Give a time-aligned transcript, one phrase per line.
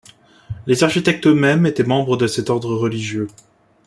[0.65, 3.27] Les architectes eux-mêmes étaient membres de cet ordre religieux.